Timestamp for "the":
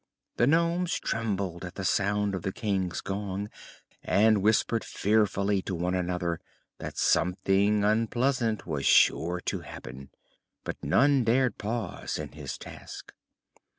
0.37-0.47, 1.75-1.85, 2.41-2.51